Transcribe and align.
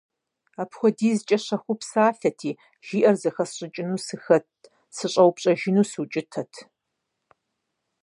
АпхуэдизкӀэ 0.61 1.37
щэхуу 1.45 1.77
псалъэрти, 1.79 2.51
жиӏэр 2.85 3.15
зэхэсщӏыкӏыну 3.21 4.03
сыхэтт, 4.05 4.61
сыщӀэупщӀэжыну 4.95 5.87
сыукӏытэрт. 5.91 6.55